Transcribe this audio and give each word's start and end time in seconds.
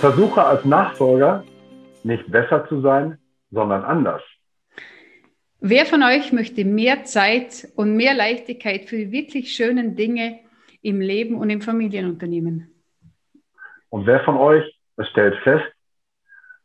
Versuche 0.00 0.42
als 0.42 0.64
Nachfolger 0.64 1.44
nicht 2.04 2.32
besser 2.32 2.66
zu 2.68 2.80
sein, 2.80 3.18
sondern 3.50 3.84
anders. 3.84 4.22
Wer 5.60 5.84
von 5.84 6.02
euch 6.02 6.32
möchte 6.32 6.64
mehr 6.64 7.04
Zeit 7.04 7.68
und 7.76 7.96
mehr 7.96 8.14
Leichtigkeit 8.14 8.86
für 8.86 8.96
die 8.96 9.12
wirklich 9.12 9.52
schönen 9.52 9.96
Dinge 9.96 10.38
im 10.80 11.02
Leben 11.02 11.34
und 11.36 11.50
im 11.50 11.60
Familienunternehmen? 11.60 12.74
Und 13.90 14.06
wer 14.06 14.20
von 14.24 14.38
euch 14.38 14.64
stellt 15.10 15.36
fest, 15.42 15.70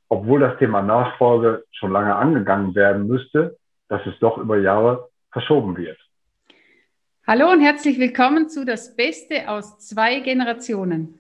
obwohl 0.08 0.40
das 0.40 0.58
Thema 0.58 0.82
Nachfolge 0.82 1.66
schon 1.74 1.92
lange 1.92 2.16
angegangen 2.16 2.74
werden 2.74 3.06
müsste, 3.06 3.58
dass 3.90 4.00
es 4.06 4.18
doch 4.20 4.38
über 4.38 4.60
Jahre 4.60 5.10
verschoben 5.34 5.76
wird? 5.76 5.98
Hallo 7.28 7.52
und 7.52 7.60
herzlich 7.60 8.00
willkommen 8.00 8.48
zu 8.48 8.64
Das 8.64 8.96
Beste 8.96 9.50
aus 9.50 9.78
zwei 9.80 10.22
Generationen. 10.22 11.20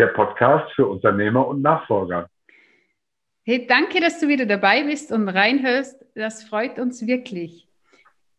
Der 0.00 0.06
Podcast 0.06 0.72
für 0.74 0.86
Unternehmer 0.86 1.46
und 1.46 1.60
Nachfolger. 1.60 2.30
Hey, 3.44 3.66
danke, 3.66 4.00
dass 4.00 4.18
du 4.18 4.28
wieder 4.28 4.46
dabei 4.46 4.82
bist 4.84 5.12
und 5.12 5.28
reinhörst. 5.28 6.02
Das 6.14 6.42
freut 6.42 6.78
uns 6.78 7.06
wirklich. 7.06 7.68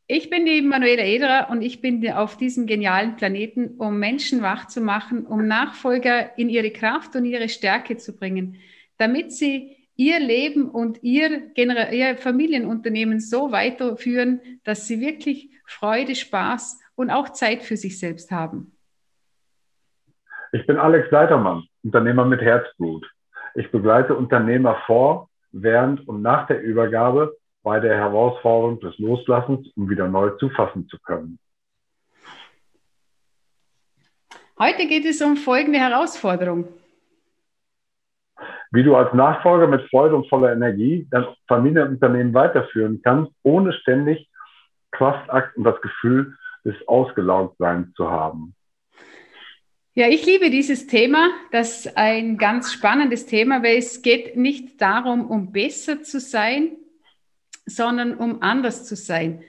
Ich 0.08 0.32
bin 0.32 0.48
die 0.48 0.64
Manuela 0.64 1.04
Ederer 1.04 1.52
und 1.52 1.62
ich 1.62 1.80
bin 1.80 2.12
auf 2.14 2.36
diesem 2.36 2.66
genialen 2.66 3.16
Planeten, 3.16 3.76
um 3.78 4.00
Menschen 4.00 4.42
wach 4.42 4.70
zu 4.70 4.82
machen, 4.82 5.28
um 5.28 5.46
Nachfolger 5.46 6.36
in 6.36 6.50
ihre 6.50 6.72
Kraft 6.72 7.16
und 7.16 7.26
ihre 7.26 7.48
Stärke 7.48 7.96
zu 7.96 8.18
bringen, 8.18 8.58
damit 8.98 9.32
sie 9.32 9.78
ihr 9.96 10.20
Leben 10.20 10.68
und 10.68 11.04
ihr, 11.04 11.56
ihr 11.56 12.18
Familienunternehmen 12.18 13.20
so 13.20 13.52
weiterführen, 13.52 14.42
dass 14.64 14.88
sie 14.88 15.00
wirklich 15.00 15.52
Freude, 15.68 16.16
Spaß 16.16 16.80
und 16.96 17.12
auch 17.12 17.30
Zeit 17.30 17.62
für 17.62 17.78
sich 17.78 18.00
selbst 18.00 18.32
haben. 18.32 18.76
Ich 20.54 20.68
bin 20.68 20.78
Alex 20.78 21.10
Leitermann, 21.12 21.64
Unternehmer 21.82 22.26
mit 22.26 22.42
Herzblut. 22.42 23.10
Ich 23.56 23.72
begleite 23.72 24.16
Unternehmer 24.16 24.76
vor, 24.86 25.30
während 25.54 26.06
und 26.10 26.22
nach 26.22 26.46
der 26.48 26.62
Übergabe 26.62 27.38
bei 27.64 27.80
der 27.80 27.96
Herausforderung 27.96 28.82
des 28.82 28.98
Loslassens, 28.98 29.72
um 29.78 29.90
wieder 29.90 30.10
neu 30.10 30.32
zufassen 30.32 30.90
zu 30.90 30.98
können. 31.00 31.40
Heute 34.60 34.88
geht 34.88 35.06
es 35.06 35.22
um 35.22 35.38
folgende 35.38 35.80
Herausforderung. 35.80 36.68
Wie 38.72 38.84
du 38.84 38.96
als 38.96 39.14
Nachfolger 39.14 39.68
mit 39.68 39.90
Freude 39.90 40.18
und 40.18 40.28
voller 40.28 40.52
Energie 40.52 41.08
dein 41.12 41.28
Familienunternehmen 41.48 42.34
weiterführen 42.34 43.02
kannst, 43.02 43.32
ohne 43.44 43.72
ständig 43.72 44.30
Kraftakt 44.92 45.56
und 45.56 45.64
das 45.64 45.80
Gefühl 45.82 46.36
des 46.66 46.76
Ausgelaugtseins 46.90 47.94
zu 47.94 48.12
haben. 48.12 48.54
Ja, 49.94 50.08
ich 50.08 50.26
liebe 50.26 50.50
dieses 50.50 50.88
Thema. 50.88 51.32
Das 51.52 51.86
ist 51.86 51.98
ein 51.98 52.38
ganz 52.38 52.72
spannendes 52.72 53.26
Thema, 53.26 53.62
weil 53.62 53.78
es 53.78 54.02
geht 54.02 54.38
nicht 54.38 54.80
darum, 54.80 55.30
um 55.30 55.52
besser 55.52 56.02
zu 56.02 56.22
sein, 56.22 56.78
sondern 57.66 58.16
um 58.16 58.42
anders 58.42 58.86
zu 58.86 58.96
sein. 58.96 59.44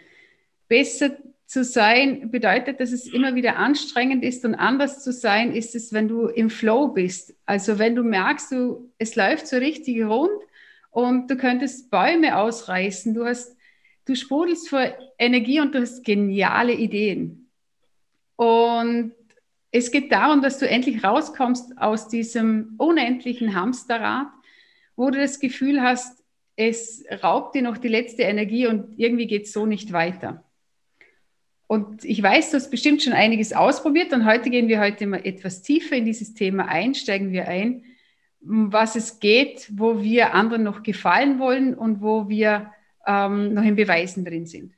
Besser 0.66 1.16
zu 1.46 1.62
sein 1.62 2.32
bedeutet, 2.32 2.80
dass 2.80 2.90
es 2.90 3.06
immer 3.06 3.36
wieder 3.36 3.56
anstrengend 3.56 4.24
ist 4.24 4.44
und 4.44 4.56
anders 4.56 5.04
zu 5.04 5.12
sein 5.12 5.54
ist 5.54 5.76
es, 5.76 5.92
wenn 5.92 6.08
du 6.08 6.26
im 6.26 6.50
Flow 6.50 6.88
bist. 6.88 7.36
Also 7.46 7.78
wenn 7.78 7.94
du 7.94 8.02
merkst, 8.02 8.50
du, 8.50 8.90
es 8.98 9.14
läuft 9.14 9.46
so 9.46 9.58
richtig 9.58 10.02
rund 10.02 10.42
und 10.90 11.30
du 11.30 11.36
könntest 11.36 11.88
Bäume 11.88 12.36
ausreißen, 12.36 13.14
du 13.14 13.27
hast, 13.27 13.56
du 14.06 14.16
sprudelst 14.16 14.68
vor 14.68 14.92
Energie 15.20 15.60
und 15.60 15.72
du 15.72 15.82
hast 15.82 16.02
geniale 16.04 16.72
Ideen. 16.72 17.48
Und 18.34 19.12
es 19.72 19.90
geht 19.90 20.12
darum, 20.12 20.42
dass 20.42 20.58
du 20.58 20.68
endlich 20.68 21.02
rauskommst 21.02 21.78
aus 21.78 22.08
diesem 22.08 22.74
unendlichen 22.77 23.55
Hamsterrad, 23.55 24.28
wo 24.96 25.10
du 25.10 25.18
das 25.18 25.40
Gefühl 25.40 25.80
hast, 25.80 26.22
es 26.56 27.05
raubt 27.22 27.55
dir 27.55 27.62
noch 27.62 27.78
die 27.78 27.88
letzte 27.88 28.22
Energie 28.22 28.66
und 28.66 28.98
irgendwie 28.98 29.27
geht 29.27 29.44
es 29.44 29.52
so 29.52 29.64
nicht 29.64 29.92
weiter. 29.92 30.44
Und 31.66 32.05
ich 32.05 32.22
weiß, 32.22 32.50
du 32.50 32.58
hast 32.58 32.70
bestimmt 32.70 33.02
schon 33.02 33.14
einiges 33.14 33.55
ausprobiert 33.55 34.12
und 34.12 34.27
heute 34.27 34.50
gehen 34.50 34.68
wir 34.68 34.78
heute 34.78 35.06
mal 35.06 35.24
etwas 35.24 35.62
tiefer 35.62 35.96
in 35.96 36.05
dieses 36.05 36.34
Thema 36.34 36.68
ein, 36.68 36.94
steigen 36.94 37.32
wir 37.32 37.48
ein, 37.48 37.84
was 38.40 38.94
es 38.94 39.20
geht, 39.20 39.70
wo 39.72 40.02
wir 40.02 40.34
anderen 40.34 40.64
noch 40.64 40.82
gefallen 40.82 41.38
wollen 41.38 41.74
und 41.74 42.02
wo 42.02 42.28
wir 42.28 42.72
ähm, 43.06 43.55
noch 43.55 43.62
in 43.62 43.77
Beweisen 43.77 44.27
drin 44.27 44.44
sind. 44.44 44.74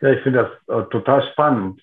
Ja, 0.00 0.10
ich 0.10 0.22
finde 0.22 0.58
das 0.66 0.84
äh, 0.84 0.90
total 0.90 1.22
spannend. 1.30 1.80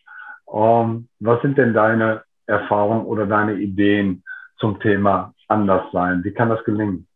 Ähm, 0.54 1.08
was 1.20 1.42
sind 1.42 1.58
denn 1.58 1.74
deine 1.74 2.24
Erfahrungen 2.46 3.06
oder 3.06 3.26
deine 3.26 3.56
Ideen 3.56 4.24
zum 4.58 4.80
Thema 4.80 5.34
Anderssein? 5.48 6.24
Wie 6.24 6.32
kann 6.32 6.50
das 6.50 6.64
gelingen? 6.64 7.08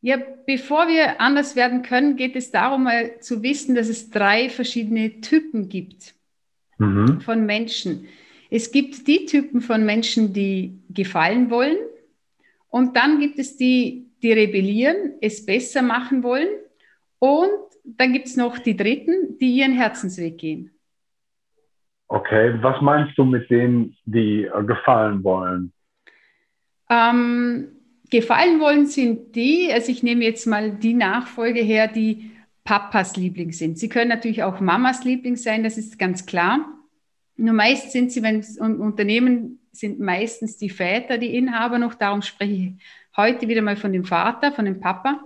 Ja, 0.00 0.18
bevor 0.46 0.86
wir 0.86 1.20
anders 1.20 1.56
werden 1.56 1.82
können, 1.82 2.16
geht 2.16 2.36
es 2.36 2.50
darum, 2.50 2.84
mal 2.84 3.20
zu 3.20 3.42
wissen, 3.42 3.74
dass 3.74 3.88
es 3.88 4.10
drei 4.10 4.50
verschiedene 4.50 5.22
Typen 5.22 5.70
gibt 5.70 6.14
mhm. 6.78 7.22
von 7.22 7.46
Menschen. 7.46 8.06
Es 8.50 8.70
gibt 8.70 9.06
die 9.06 9.24
Typen 9.24 9.62
von 9.62 9.84
Menschen, 9.86 10.32
die 10.32 10.78
gefallen 10.90 11.50
wollen. 11.50 11.78
Und 12.68 12.96
dann 12.96 13.18
gibt 13.18 13.38
es 13.38 13.56
die, 13.56 14.06
die 14.22 14.32
rebellieren, 14.32 15.14
es 15.20 15.46
besser 15.46 15.80
machen 15.80 16.22
wollen. 16.22 16.48
Und 17.18 17.48
dann 17.84 18.12
gibt 18.12 18.26
es 18.26 18.36
noch 18.36 18.58
die 18.58 18.76
Dritten, 18.76 19.38
die 19.38 19.56
ihren 19.56 19.72
Herzensweg 19.72 20.36
gehen. 20.38 20.73
Okay, 22.08 22.62
was 22.62 22.80
meinst 22.82 23.16
du 23.16 23.24
mit 23.24 23.48
denen, 23.50 23.96
die 24.04 24.44
äh, 24.44 24.64
gefallen 24.64 25.24
wollen? 25.24 25.72
Ähm, 26.90 27.68
gefallen 28.10 28.60
wollen 28.60 28.86
sind 28.86 29.34
die, 29.34 29.70
also 29.72 29.90
ich 29.90 30.02
nehme 30.02 30.24
jetzt 30.24 30.46
mal 30.46 30.72
die 30.72 30.94
Nachfolge 30.94 31.60
her, 31.60 31.88
die 31.88 32.30
Papas 32.62 33.16
Liebling 33.16 33.52
sind. 33.52 33.78
Sie 33.78 33.88
können 33.88 34.08
natürlich 34.08 34.42
auch 34.42 34.60
Mamas 34.60 35.04
Liebling 35.04 35.36
sein, 35.36 35.64
das 35.64 35.78
ist 35.78 35.98
ganz 35.98 36.26
klar. 36.26 36.66
Nur 37.36 37.54
meist 37.54 37.92
sind 37.92 38.12
sie, 38.12 38.22
wenn 38.22 38.38
es 38.38 38.58
um 38.58 38.80
Unternehmen 38.80 39.58
sind 39.72 39.98
meistens 39.98 40.56
die 40.56 40.70
Väter 40.70 41.18
die 41.18 41.36
Inhaber 41.36 41.78
noch, 41.78 41.94
darum 41.94 42.22
spreche 42.22 42.52
ich 42.52 42.72
heute 43.16 43.48
wieder 43.48 43.62
mal 43.62 43.76
von 43.76 43.92
dem 43.92 44.04
Vater, 44.04 44.52
von 44.52 44.64
dem 44.64 44.80
Papa. 44.80 45.20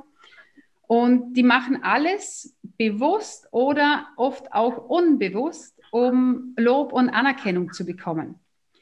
Und 0.87 1.35
die 1.35 1.43
machen 1.43 1.83
alles 1.83 2.57
bewusst 2.79 3.47
oder 3.51 4.07
oft 4.17 4.53
auch 4.53 4.89
unbewusst, 4.89 5.78
um 5.91 6.55
Lob 6.57 6.93
und 6.93 7.11
Anerkennung 7.11 7.73
zu 7.73 7.85
bekommen. 7.85 8.37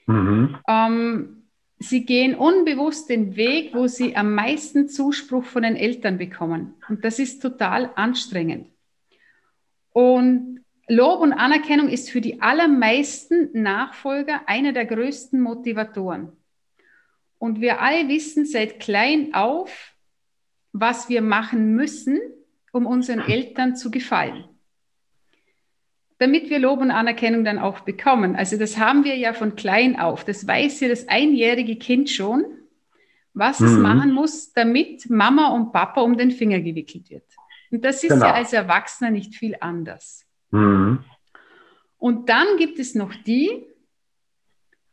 Mhm. 0.06 0.58
Ähm, 0.68 1.42
sie 1.78 2.04
gehen 2.04 2.34
unbewusst 2.34 3.10
den 3.10 3.36
Weg, 3.36 3.74
wo 3.74 3.86
sie 3.86 4.16
am 4.16 4.34
meisten 4.34 4.88
Zuspruch 4.88 5.44
von 5.44 5.62
den 5.62 5.76
Eltern 5.76 6.18
bekommen. 6.18 6.74
Und 6.88 7.04
das 7.04 7.18
ist 7.18 7.40
total 7.40 7.90
anstrengend. 7.94 8.68
Und 9.90 10.60
Lob 10.88 11.20
und 11.20 11.32
Anerkennung 11.32 11.88
ist 11.88 12.10
für 12.10 12.20
die 12.20 12.40
allermeisten 12.40 13.50
Nachfolger 13.60 14.42
einer 14.46 14.72
der 14.72 14.86
größten 14.86 15.40
Motivatoren. 15.40 16.32
Und 17.38 17.60
wir 17.60 17.80
alle 17.80 18.08
wissen 18.08 18.46
seit 18.46 18.80
klein 18.80 19.34
auf, 19.34 19.92
was 20.72 21.08
wir 21.08 21.22
machen 21.22 21.74
müssen, 21.74 22.20
um 22.72 22.86
unseren 22.86 23.20
Eltern 23.20 23.74
zu 23.74 23.90
gefallen 23.90 24.44
damit 26.18 26.48
wir 26.48 26.58
Lob 26.58 26.80
und 26.80 26.90
Anerkennung 26.90 27.44
dann 27.44 27.58
auch 27.58 27.80
bekommen. 27.80 28.36
Also 28.36 28.56
das 28.56 28.78
haben 28.78 29.04
wir 29.04 29.16
ja 29.16 29.32
von 29.34 29.54
klein 29.54 29.98
auf. 29.98 30.24
Das 30.24 30.46
weiß 30.46 30.80
ja 30.80 30.88
das 30.88 31.08
einjährige 31.08 31.76
Kind 31.76 32.08
schon, 32.10 32.44
was 33.34 33.60
mhm. 33.60 33.66
es 33.66 33.76
machen 33.76 34.12
muss, 34.12 34.52
damit 34.52 35.10
Mama 35.10 35.48
und 35.48 35.72
Papa 35.72 36.00
um 36.00 36.16
den 36.16 36.30
Finger 36.30 36.60
gewickelt 36.60 37.10
wird. 37.10 37.24
Und 37.70 37.84
das 37.84 38.02
ist 38.02 38.10
genau. 38.10 38.26
ja 38.26 38.32
als 38.32 38.52
Erwachsener 38.52 39.10
nicht 39.10 39.34
viel 39.34 39.56
anders. 39.60 40.24
Mhm. 40.50 41.04
Und 41.98 42.28
dann 42.28 42.46
gibt 42.58 42.78
es 42.78 42.94
noch 42.94 43.14
die, 43.14 43.50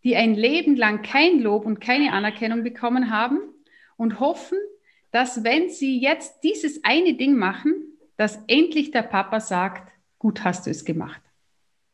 die 0.04 0.18
ein 0.18 0.36
Leben 0.36 0.76
lang 0.76 1.02
kein 1.02 1.40
Lob 1.40 1.66
und 1.66 1.80
keine 1.80 2.12
Anerkennung 2.12 2.64
bekommen 2.64 3.10
haben 3.10 3.40
und 3.96 4.20
hoffen, 4.20 4.58
dass 5.12 5.44
wenn 5.44 5.70
sie 5.70 6.00
jetzt 6.00 6.44
dieses 6.44 6.84
eine 6.84 7.14
Ding 7.14 7.36
machen, 7.38 7.74
dass 8.18 8.44
endlich 8.48 8.92
der 8.92 9.04
Papa 9.04 9.40
sagt, 9.40 9.93
gut 10.24 10.44
hast 10.46 10.66
du 10.66 10.72
es 10.72 10.86
gemacht. 10.86 11.22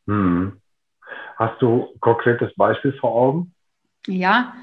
Hm. 0.08 0.62
Hast 1.36 1.62
du 1.62 1.88
ein 1.94 2.00
konkretes 2.00 2.54
Beispiel 2.56 2.94
vor 2.94 3.12
Augen? 3.12 3.56
Ja, 4.06 4.54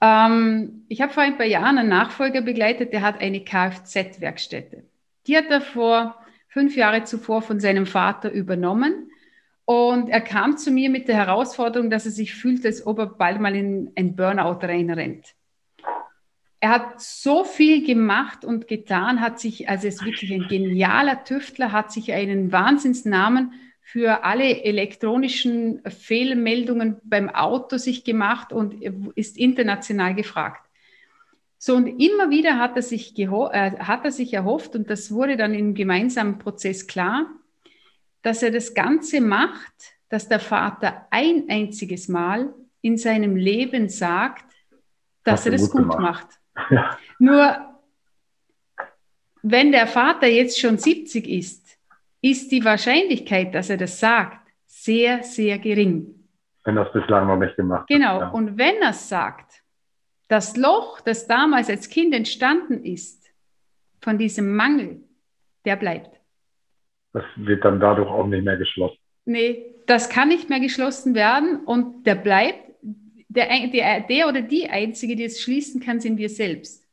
ähm, 0.00 0.86
ich 0.88 1.02
habe 1.02 1.12
vor 1.12 1.22
ein 1.22 1.36
paar 1.36 1.46
Jahren 1.46 1.76
einen 1.76 1.90
Nachfolger 1.90 2.40
begleitet, 2.40 2.94
der 2.94 3.02
hat 3.02 3.20
eine 3.20 3.40
Kfz-Werkstätte. 3.40 4.84
Die 5.26 5.36
hat 5.36 5.50
er 5.50 5.60
vor 5.60 6.16
fünf 6.48 6.76
Jahre 6.76 7.04
zuvor 7.04 7.42
von 7.42 7.60
seinem 7.60 7.84
Vater 7.84 8.32
übernommen. 8.32 9.10
Und 9.66 10.08
er 10.08 10.22
kam 10.22 10.56
zu 10.56 10.70
mir 10.70 10.88
mit 10.88 11.06
der 11.06 11.16
Herausforderung, 11.16 11.90
dass 11.90 12.06
er 12.06 12.12
sich 12.12 12.34
fühlt, 12.34 12.64
als 12.64 12.86
ob 12.86 12.98
er 12.98 13.06
bald 13.06 13.40
mal 13.40 13.54
in 13.54 13.92
ein 13.96 14.16
Burnout 14.16 14.66
reinrennt 14.66 15.34
er 16.60 16.70
hat 16.70 17.00
so 17.00 17.44
viel 17.44 17.84
gemacht 17.84 18.44
und 18.44 18.68
getan, 18.68 19.22
hat 19.22 19.40
sich, 19.40 19.68
also 19.68 19.88
ist 19.88 20.04
wirklich 20.04 20.30
ein 20.30 20.46
genialer 20.46 21.24
Tüftler, 21.24 21.72
hat 21.72 21.90
sich 21.90 22.12
einen 22.12 22.52
Wahnsinnsnamen 22.52 23.54
für 23.80 24.24
alle 24.24 24.62
elektronischen 24.62 25.80
Fehlmeldungen 25.88 26.98
beim 27.02 27.30
Auto 27.30 27.78
sich 27.78 28.04
gemacht 28.04 28.52
und 28.52 28.82
ist 29.16 29.38
international 29.38 30.14
gefragt. 30.14 30.64
So, 31.56 31.76
und 31.76 31.86
immer 31.86 32.30
wieder 32.30 32.58
hat 32.58 32.76
er 32.76 32.82
sich, 32.82 33.18
äh, 33.18 33.26
hat 33.26 34.04
er 34.04 34.12
sich 34.12 34.32
erhofft, 34.34 34.76
und 34.76 34.88
das 34.90 35.10
wurde 35.10 35.36
dann 35.36 35.54
im 35.54 35.74
gemeinsamen 35.74 36.38
Prozess 36.38 36.86
klar, 36.86 37.26
dass 38.22 38.42
er 38.42 38.50
das 38.50 38.74
Ganze 38.74 39.20
macht, 39.20 39.72
dass 40.10 40.28
der 40.28 40.40
Vater 40.40 41.06
ein 41.10 41.44
einziges 41.48 42.08
Mal 42.08 42.52
in 42.82 42.98
seinem 42.98 43.36
Leben 43.36 43.88
sagt, 43.88 44.44
dass 45.24 45.46
er 45.46 45.52
das 45.52 45.70
gut, 45.70 45.88
gut 45.88 45.98
macht. 45.98 46.39
Ja. 46.70 46.98
Nur, 47.18 47.56
wenn 49.42 49.72
der 49.72 49.86
Vater 49.86 50.26
jetzt 50.26 50.60
schon 50.60 50.78
70 50.78 51.26
ist, 51.28 51.78
ist 52.20 52.52
die 52.52 52.64
Wahrscheinlichkeit, 52.64 53.54
dass 53.54 53.70
er 53.70 53.76
das 53.76 53.98
sagt, 53.98 54.48
sehr, 54.66 55.22
sehr 55.22 55.58
gering. 55.58 56.28
Wenn 56.64 56.76
er 56.76 56.86
es 56.86 56.92
bislang 56.92 57.26
noch 57.26 57.38
nicht 57.38 57.56
gemacht 57.56 57.82
hat. 57.82 57.88
Genau, 57.88 58.20
ja. 58.20 58.28
und 58.28 58.58
wenn 58.58 58.76
er 58.82 58.90
es 58.90 59.08
sagt, 59.08 59.62
das 60.28 60.56
Loch, 60.56 61.00
das 61.00 61.26
damals 61.26 61.68
als 61.68 61.88
Kind 61.88 62.14
entstanden 62.14 62.84
ist, 62.84 63.32
von 64.00 64.18
diesem 64.18 64.54
Mangel, 64.54 65.02
der 65.64 65.76
bleibt. 65.76 66.20
Das 67.12 67.24
wird 67.36 67.64
dann 67.64 67.80
dadurch 67.80 68.08
auch 68.08 68.26
nicht 68.26 68.44
mehr 68.44 68.56
geschlossen. 68.56 68.98
Nee, 69.24 69.74
das 69.86 70.08
kann 70.08 70.28
nicht 70.28 70.48
mehr 70.48 70.60
geschlossen 70.60 71.14
werden 71.14 71.64
und 71.64 72.06
der 72.06 72.14
bleibt. 72.14 72.69
Der, 73.32 73.46
der, 73.68 74.00
der 74.00 74.28
oder 74.28 74.42
die 74.42 74.68
Einzige, 74.68 75.14
die 75.14 75.24
es 75.24 75.40
schließen 75.40 75.80
kann, 75.80 76.00
sind 76.00 76.18
wir 76.18 76.28
selbst. 76.28 76.84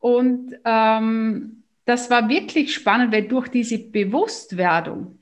Und 0.00 0.54
ähm, 0.64 1.62
das 1.84 2.10
war 2.10 2.28
wirklich 2.28 2.74
spannend, 2.74 3.12
weil 3.12 3.28
durch 3.28 3.48
diese 3.48 3.78
Bewusstwerdung, 3.78 5.20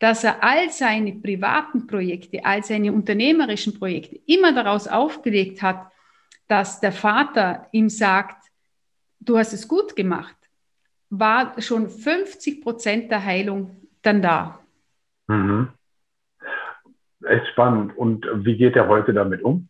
dass 0.00 0.24
er 0.24 0.42
all 0.42 0.68
seine 0.70 1.12
privaten 1.12 1.86
Projekte, 1.86 2.44
all 2.44 2.64
seine 2.64 2.92
unternehmerischen 2.92 3.78
Projekte 3.78 4.18
immer 4.26 4.52
daraus 4.52 4.88
aufgelegt 4.88 5.62
hat, 5.62 5.90
dass 6.48 6.80
der 6.80 6.92
Vater 6.92 7.68
ihm 7.70 7.88
sagt, 7.88 8.50
du 9.20 9.38
hast 9.38 9.52
es 9.52 9.68
gut 9.68 9.94
gemacht, 9.94 10.36
war 11.08 11.60
schon 11.62 11.88
50 11.88 12.60
Prozent 12.60 13.10
der 13.10 13.24
Heilung 13.24 13.76
dann 14.02 14.20
da. 14.20 14.58
Mhm. 15.28 15.68
Echt 17.22 17.46
spannend. 17.52 17.96
Und 17.96 18.26
wie 18.44 18.56
geht 18.56 18.76
er 18.76 18.88
heute 18.88 19.14
damit 19.14 19.42
um? 19.42 19.68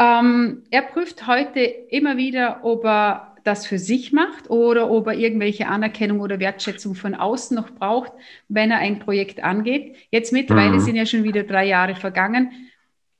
Ähm, 0.00 0.62
er 0.70 0.82
prüft 0.82 1.26
heute 1.26 1.60
immer 1.60 2.16
wieder, 2.16 2.60
ob 2.62 2.84
er 2.84 3.36
das 3.44 3.66
für 3.66 3.78
sich 3.78 4.12
macht 4.12 4.50
oder 4.50 4.90
ob 4.90 5.06
er 5.06 5.14
irgendwelche 5.14 5.66
Anerkennung 5.68 6.20
oder 6.20 6.38
Wertschätzung 6.38 6.94
von 6.94 7.14
außen 7.14 7.54
noch 7.56 7.70
braucht, 7.70 8.12
wenn 8.48 8.70
er 8.70 8.78
ein 8.78 8.98
Projekt 8.98 9.42
angeht. 9.42 9.96
Jetzt 10.10 10.32
mittlerweile 10.32 10.74
mhm. 10.74 10.80
sind 10.80 10.96
ja 10.96 11.06
schon 11.06 11.24
wieder 11.24 11.42
drei 11.44 11.66
Jahre 11.66 11.96
vergangen. 11.96 12.70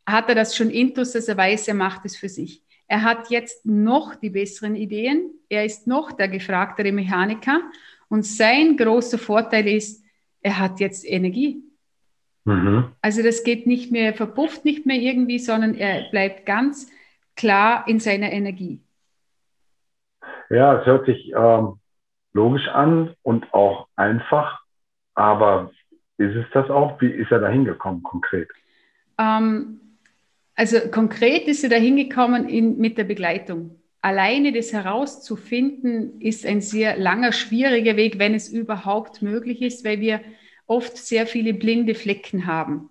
Hat 0.06 0.28
er 0.28 0.34
das 0.34 0.54
schon 0.56 0.70
intus, 0.70 1.12
dass 1.12 1.28
er 1.28 1.36
weiß, 1.36 1.68
er 1.68 1.74
macht 1.74 2.04
es 2.04 2.16
für 2.16 2.28
sich. 2.28 2.62
Er 2.86 3.02
hat 3.02 3.30
jetzt 3.30 3.66
noch 3.66 4.14
die 4.14 4.30
besseren 4.30 4.76
Ideen. 4.76 5.30
Er 5.48 5.64
ist 5.64 5.86
noch 5.86 6.12
der 6.12 6.28
gefragtere 6.28 6.92
Mechaniker. 6.92 7.60
Und 8.08 8.24
sein 8.24 8.76
großer 8.76 9.18
Vorteil 9.18 9.66
ist, 9.68 10.02
er 10.40 10.58
hat 10.58 10.80
jetzt 10.80 11.06
Energie. 11.06 11.62
Mhm. 12.48 12.92
Also 13.02 13.22
das 13.22 13.44
geht 13.44 13.66
nicht 13.66 13.92
mehr, 13.92 14.14
verpufft 14.14 14.64
nicht 14.64 14.86
mehr 14.86 14.96
irgendwie, 14.96 15.38
sondern 15.38 15.74
er 15.74 16.08
bleibt 16.10 16.46
ganz 16.46 16.90
klar 17.36 17.86
in 17.86 18.00
seiner 18.00 18.32
Energie. 18.32 18.80
Ja, 20.48 20.80
es 20.80 20.86
hört 20.86 21.04
sich 21.04 21.30
ähm, 21.36 21.78
logisch 22.32 22.66
an 22.68 23.14
und 23.22 23.52
auch 23.52 23.88
einfach, 23.96 24.62
aber 25.14 25.72
ist 26.16 26.36
es 26.36 26.46
das 26.54 26.70
auch? 26.70 26.98
Wie 27.02 27.10
ist 27.10 27.30
er 27.30 27.40
da 27.40 27.48
hingekommen 27.48 28.02
konkret? 28.02 28.48
Ähm, 29.18 29.80
also 30.54 30.78
konkret 30.90 31.48
ist 31.48 31.64
er 31.64 31.70
da 31.70 31.76
hingekommen 31.76 32.78
mit 32.78 32.96
der 32.96 33.04
Begleitung. 33.04 33.78
Alleine 34.00 34.52
das 34.52 34.72
herauszufinden, 34.72 36.18
ist 36.22 36.46
ein 36.46 36.62
sehr 36.62 36.96
langer, 36.96 37.32
schwieriger 37.32 37.96
Weg, 37.96 38.18
wenn 38.18 38.32
es 38.32 38.48
überhaupt 38.48 39.20
möglich 39.20 39.60
ist, 39.60 39.84
weil 39.84 40.00
wir 40.00 40.20
oft 40.68 40.96
sehr 40.96 41.26
viele 41.26 41.54
blinde 41.54 41.94
Flecken 41.94 42.46
haben. 42.46 42.90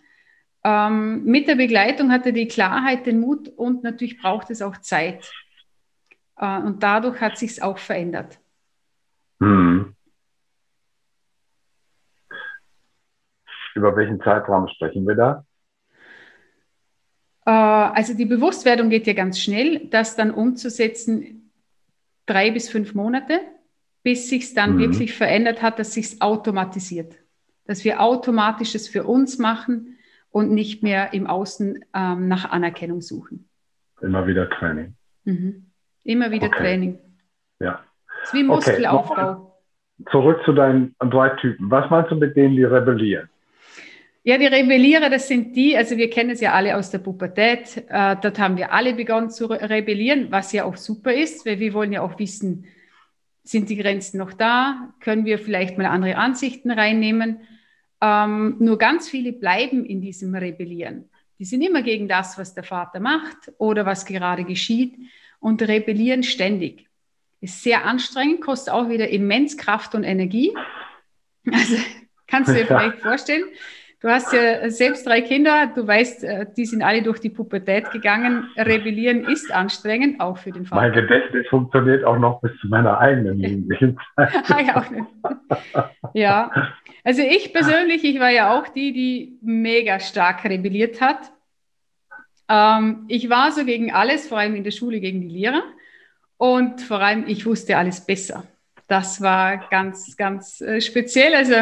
Ähm, 0.63 1.23
mit 1.23 1.47
der 1.47 1.55
Begleitung 1.55 2.11
hat 2.11 2.25
er 2.25 2.33
die 2.33 2.47
Klarheit, 2.47 3.05
den 3.05 3.21
Mut 3.21 3.47
und 3.47 3.83
natürlich 3.83 4.17
braucht 4.17 4.49
es 4.49 4.61
auch 4.61 4.77
Zeit. 4.77 5.31
Äh, 6.37 6.59
und 6.59 6.83
dadurch 6.83 7.21
hat 7.21 7.37
sich 7.37 7.51
es 7.51 7.61
auch 7.61 7.77
verändert. 7.77 8.39
Hm. 9.39 9.95
Über 13.75 13.95
welchen 13.95 14.19
Zeitraum 14.21 14.67
sprechen 14.67 15.07
wir 15.07 15.15
da? 15.15 15.45
Äh, 17.45 17.51
also 17.51 18.13
die 18.13 18.25
Bewusstwerdung 18.25 18.89
geht 18.89 19.07
ja 19.07 19.13
ganz 19.13 19.39
schnell, 19.39 19.87
das 19.87 20.15
dann 20.15 20.31
umzusetzen, 20.31 21.51
drei 22.25 22.51
bis 22.51 22.69
fünf 22.69 22.93
Monate, 22.93 23.39
bis 24.03 24.29
sich 24.29 24.43
es 24.43 24.53
dann 24.53 24.75
mhm. 24.75 24.79
wirklich 24.79 25.13
verändert 25.13 25.61
hat, 25.61 25.79
dass 25.79 25.93
sich 25.93 26.05
es 26.07 26.21
automatisiert. 26.21 27.15
Dass 27.67 27.83
wir 27.83 28.01
automatisch 28.01 28.75
es 28.75 28.87
für 28.87 29.03
uns 29.03 29.37
machen 29.37 29.97
und 30.31 30.51
nicht 30.51 30.83
mehr 30.83 31.13
im 31.13 31.27
Außen 31.27 31.83
ähm, 31.93 32.27
nach 32.27 32.49
Anerkennung 32.49 33.01
suchen. 33.01 33.47
Immer 34.01 34.27
wieder 34.27 34.49
Training. 34.49 34.95
Mhm. 35.25 35.65
Immer 36.03 36.31
wieder 36.31 36.47
okay. 36.47 36.57
Training. 36.57 36.99
Ja. 37.59 37.83
Das 38.19 38.29
ist 38.29 38.33
wie 38.33 38.43
Muskelaufbau. 38.43 39.31
Okay. 39.31 40.11
Zurück 40.11 40.41
zu 40.45 40.53
deinen 40.53 40.95
drei 40.99 41.29
Typen. 41.41 41.71
Was 41.71 41.89
meinst 41.89 42.11
du 42.11 42.15
mit 42.15 42.35
denen, 42.35 42.55
die 42.55 42.63
rebellieren? 42.63 43.29
Ja, 44.23 44.37
die 44.37 44.45
Rebellierer, 44.47 45.09
das 45.09 45.29
sind 45.29 45.55
die, 45.55 45.77
also 45.77 45.95
wir 45.95 46.09
kennen 46.09 46.31
es 46.31 46.41
ja 46.41 46.51
alle 46.51 46.75
aus 46.75 46.91
der 46.91 46.99
Pubertät. 46.99 47.77
Äh, 47.87 48.17
dort 48.21 48.37
haben 48.39 48.57
wir 48.57 48.73
alle 48.73 48.93
begonnen 48.93 49.29
zu 49.29 49.45
rebellieren, 49.45 50.27
was 50.31 50.51
ja 50.51 50.65
auch 50.65 50.75
super 50.75 51.13
ist, 51.13 51.45
weil 51.45 51.59
wir 51.59 51.73
wollen 51.73 51.93
ja 51.93 52.01
auch 52.01 52.19
wissen, 52.19 52.65
sind 53.43 53.69
die 53.69 53.77
Grenzen 53.77 54.17
noch 54.17 54.33
da? 54.33 54.93
Können 54.99 55.23
wir 55.23 55.39
vielleicht 55.39 55.77
mal 55.77 55.87
andere 55.87 56.17
Ansichten 56.17 56.71
reinnehmen? 56.71 57.39
Ähm, 58.01 58.55
nur 58.59 58.77
ganz 58.77 59.09
viele 59.09 59.33
bleiben 59.33 59.85
in 59.85 60.01
diesem 60.01 60.35
Rebellieren. 60.35 61.09
Die 61.39 61.45
sind 61.45 61.61
immer 61.61 61.81
gegen 61.81 62.07
das, 62.07 62.37
was 62.37 62.53
der 62.53 62.63
Vater 62.63 62.99
macht 62.99 63.51
oder 63.57 63.85
was 63.85 64.05
gerade 64.05 64.43
geschieht 64.43 64.95
und 65.39 65.61
rebellieren 65.61 66.23
ständig. 66.23 66.87
Ist 67.41 67.61
sehr 67.61 67.85
anstrengend, 67.85 68.41
kostet 68.41 68.73
auch 68.73 68.89
wieder 68.89 69.09
immens 69.09 69.57
Kraft 69.57 69.93
und 69.93 70.03
Energie. 70.03 70.53
Also 71.51 71.75
kannst 72.27 72.49
du 72.49 72.55
dir 72.55 72.65
vielleicht 72.65 72.99
vorstellen, 72.99 73.45
Du 73.99 74.09
hast 74.09 74.31
ja 74.31 74.69
selbst 74.69 75.07
drei 75.07 75.21
Kinder, 75.21 75.71
du 75.73 75.87
weißt, 75.87 76.23
äh, 76.23 76.45
die 76.55 76.65
sind 76.65 76.83
alle 76.83 77.01
durch 77.01 77.19
die 77.19 77.31
Pubertät 77.31 77.89
gegangen. 77.89 78.47
Rebellieren 78.55 79.25
ist 79.25 79.51
anstrengend, 79.51 80.19
auch 80.19 80.37
für 80.37 80.51
den 80.51 80.65
Vater. 80.65 80.81
Mein 80.83 80.93
Gedächtnis 80.93 81.47
funktioniert 81.49 82.03
auch 82.03 82.19
noch 82.19 82.39
bis 82.41 82.51
zu 82.59 82.67
meiner 82.67 82.99
eigenen 82.99 83.39
jugendlichen 83.39 83.99
Zeit. 84.15 84.51
Ah, 84.51 84.83
ja, 86.13 86.51
also 87.03 87.23
ich 87.23 87.51
persönlich, 87.53 88.03
ich 88.03 88.19
war 88.19 88.29
ja 88.29 88.59
auch 88.59 88.67
die, 88.67 88.93
die 88.93 89.39
mega 89.41 89.99
stark 89.99 90.43
rebelliert 90.43 91.01
hat. 91.01 91.31
Ähm, 92.49 93.05
ich 93.07 93.29
war 93.29 93.51
so 93.51 93.65
gegen 93.65 93.91
alles, 93.91 94.27
vor 94.27 94.37
allem 94.37 94.55
in 94.55 94.63
der 94.63 94.71
Schule 94.71 94.99
gegen 94.99 95.21
die 95.21 95.29
Lehrer. 95.29 95.63
Und 96.37 96.81
vor 96.81 96.99
allem, 96.99 97.25
ich 97.27 97.47
wusste 97.47 97.77
alles 97.77 98.05
besser. 98.05 98.43
Das 98.87 99.21
war 99.21 99.57
ganz, 99.69 100.15
ganz 100.15 100.61
äh, 100.61 100.81
speziell. 100.81 101.33
Also 101.33 101.55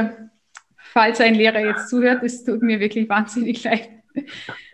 falls 0.96 1.20
ein 1.20 1.36
Lehrer 1.36 1.60
jetzt 1.60 1.90
zuhört, 1.90 2.24
es 2.24 2.44
tut 2.44 2.64
mir 2.64 2.80
wirklich 2.80 3.08
wahnsinnig 3.10 3.64
leid, 3.64 3.90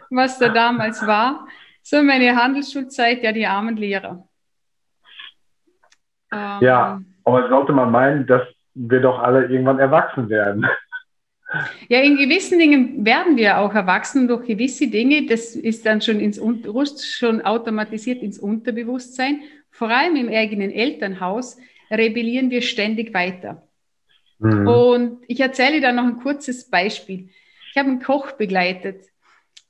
was 0.10 0.38
da 0.40 0.50
damals 0.50 1.06
war. 1.06 1.48
So 1.82 2.02
meine 2.04 2.36
Handelsschulzeit, 2.36 3.24
ja, 3.24 3.32
die 3.32 3.48
armen 3.48 3.76
Lehrer. 3.76 4.28
Ähm, 6.32 6.58
ja, 6.62 7.02
aber 7.26 7.50
sollte 7.50 7.74
man 7.74 7.92
meinen, 7.92 8.28
dass 8.28 8.44
wir 8.76 9.02
doch 9.02 9.20
alle 9.20 9.48
irgendwann 9.48 9.80
erwachsen 9.80 10.30
werden. 10.30 10.66
Ja, 11.90 12.00
in 12.00 12.16
gewissen 12.16 12.60
Dingen 12.60 13.04
werden 13.04 13.36
wir 13.36 13.58
auch 13.58 13.74
erwachsen 13.74 14.28
durch 14.28 14.48
gewisse 14.48 14.88
Dinge. 14.90 15.26
Das 15.26 15.56
ist 15.56 15.86
dann 15.86 16.00
schon 16.00 16.22
ins 16.22 16.40
schon 17.18 17.42
automatisiert 17.42 18.22
ins 18.22 18.40
Unterbewusstsein. 18.40 19.42
Vor 19.72 19.90
allem 19.90 20.16
im 20.16 20.30
eigenen 20.30 20.72
Elternhaus 20.72 21.58
rebellieren 21.90 22.52
wir 22.52 22.62
ständig 22.62 23.14
weiter. 23.14 23.68
Mhm. 24.42 24.68
Und 24.68 25.24
ich 25.28 25.40
erzähle 25.40 25.82
da 25.82 25.92
noch 25.92 26.04
ein 26.04 26.18
kurzes 26.18 26.70
Beispiel. 26.70 27.30
Ich 27.72 27.78
habe 27.78 27.90
einen 27.90 28.02
Koch 28.02 28.34
begleitet. 28.34 29.06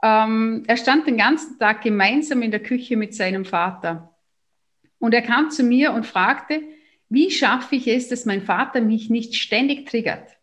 Ähm, 0.02 0.64
er 0.66 0.78
stand 0.78 1.06
den 1.06 1.18
ganzen 1.18 1.60
Tag 1.60 1.82
gemeinsam 1.82 2.42
in 2.42 2.52
der 2.52 2.62
Küche 2.62 2.98
mit 2.98 3.14
seinem 3.14 3.46
Vater. 3.46 4.16
Und 4.98 5.14
er 5.14 5.22
kam 5.22 5.52
zu 5.52 5.64
mir 5.64 5.94
und 5.94 6.06
fragte, 6.06 6.62
wie 7.10 7.30
schaffe 7.30 7.76
ich 7.76 7.88
es, 7.88 8.08
dass 8.08 8.26
mein 8.26 8.42
Vater 8.42 8.82
mich 8.82 9.10
nicht 9.10 9.36
ständig 9.36 9.90
triggert? 9.90 10.38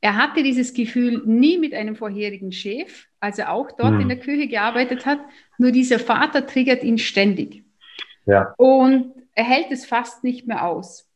Er 0.00 0.16
hatte 0.16 0.42
dieses 0.42 0.74
Gefühl 0.74 1.22
nie 1.24 1.56
mit 1.56 1.72
einem 1.72 1.96
vorherigen 1.96 2.52
Chef, 2.52 3.06
als 3.20 3.38
er 3.38 3.50
auch 3.50 3.72
dort 3.72 3.94
mhm. 3.94 4.00
in 4.00 4.08
der 4.08 4.20
Küche 4.20 4.46
gearbeitet 4.48 5.06
hat, 5.06 5.20
nur 5.56 5.72
dieser 5.72 5.98
Vater 5.98 6.46
triggert 6.46 6.84
ihn 6.84 6.98
ständig. 6.98 7.64
Ja. 8.26 8.52
Und 8.58 9.14
er 9.34 9.44
hält 9.44 9.70
es 9.70 9.86
fast 9.86 10.22
nicht 10.22 10.46
mehr 10.46 10.66
aus. 10.66 11.08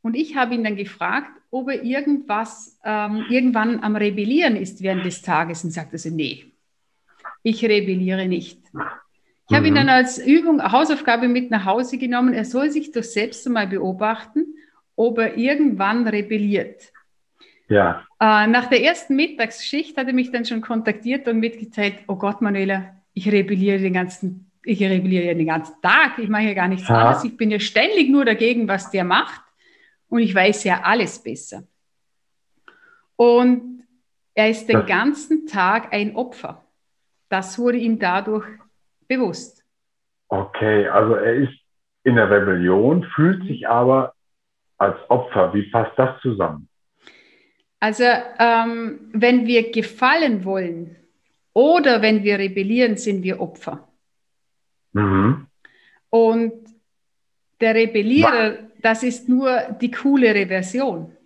Und 0.00 0.16
ich 0.16 0.34
habe 0.34 0.54
ihn 0.54 0.64
dann 0.64 0.76
gefragt, 0.76 1.41
ob 1.52 1.68
er 1.68 1.82
irgendwas, 1.84 2.78
ähm, 2.82 3.26
irgendwann 3.28 3.84
am 3.84 3.94
Rebellieren 3.94 4.56
ist 4.56 4.82
während 4.82 5.04
des 5.04 5.20
Tages 5.20 5.62
und 5.62 5.70
sagt 5.70 5.92
also, 5.92 6.08
nee, 6.08 6.46
ich 7.42 7.62
rebelliere 7.62 8.26
nicht. 8.26 8.58
Ich 9.48 9.56
habe 9.56 9.68
ihn 9.68 9.74
dann 9.74 9.86
mhm. 9.86 9.90
als 9.90 10.18
Übung, 10.18 10.62
Hausaufgabe 10.62 11.28
mit 11.28 11.50
nach 11.50 11.66
Hause 11.66 11.98
genommen. 11.98 12.32
Er 12.32 12.46
soll 12.46 12.70
sich 12.70 12.90
doch 12.90 13.02
selbst 13.02 13.46
einmal 13.46 13.66
beobachten, 13.66 14.46
ob 14.96 15.18
er 15.18 15.36
irgendwann 15.36 16.08
rebelliert. 16.08 16.90
Ja. 17.68 18.06
Äh, 18.18 18.46
nach 18.46 18.70
der 18.70 18.82
ersten 18.82 19.14
Mittagsschicht 19.14 19.96
hat 19.98 20.06
er 20.06 20.14
mich 20.14 20.32
dann 20.32 20.46
schon 20.46 20.62
kontaktiert 20.62 21.28
und 21.28 21.38
mitgeteilt, 21.38 21.96
oh 22.06 22.16
Gott, 22.16 22.40
Manuela, 22.40 22.96
ich 23.12 23.30
rebelliere 23.30 23.78
den 23.78 23.92
ganzen, 23.92 24.50
ich 24.64 24.82
rebelliere 24.82 25.34
den 25.34 25.46
ganzen 25.46 25.74
Tag, 25.82 26.18
ich 26.18 26.30
mache 26.30 26.44
ja 26.44 26.54
gar 26.54 26.68
nichts 26.68 26.88
ja. 26.88 26.94
anderes, 26.94 27.24
ich 27.24 27.36
bin 27.36 27.50
ja 27.50 27.60
ständig 27.60 28.08
nur 28.08 28.24
dagegen, 28.24 28.68
was 28.68 28.90
der 28.90 29.04
macht 29.04 29.42
und 30.12 30.18
ich 30.18 30.34
weiß 30.34 30.64
ja 30.64 30.82
alles 30.82 31.22
besser. 31.22 31.62
Und 33.16 33.84
er 34.34 34.50
ist 34.50 34.66
den 34.66 34.84
ganzen 34.84 35.46
Tag 35.46 35.94
ein 35.94 36.14
Opfer. 36.16 36.62
Das 37.30 37.58
wurde 37.58 37.78
ihm 37.78 37.98
dadurch 37.98 38.46
bewusst. 39.08 39.64
Okay, 40.28 40.86
also 40.86 41.14
er 41.14 41.34
ist 41.36 41.54
in 42.04 42.16
der 42.16 42.30
Rebellion, 42.30 43.04
fühlt 43.14 43.42
sich 43.46 43.66
aber 43.66 44.12
als 44.76 44.98
Opfer. 45.08 45.54
Wie 45.54 45.70
passt 45.70 45.98
das 45.98 46.20
zusammen? 46.20 46.68
Also 47.80 48.04
ähm, 48.38 49.08
wenn 49.14 49.46
wir 49.46 49.70
gefallen 49.70 50.44
wollen 50.44 50.96
oder 51.54 52.02
wenn 52.02 52.22
wir 52.22 52.38
rebellieren, 52.38 52.98
sind 52.98 53.22
wir 53.22 53.40
Opfer. 53.40 53.88
Mhm. 54.92 55.46
Und 56.10 56.52
der 57.62 57.74
Rebellierer, 57.74 58.58
das 58.82 59.02
ist 59.02 59.28
nur 59.28 59.60
die 59.80 59.90
coolere 59.90 60.46
Version. 60.46 61.16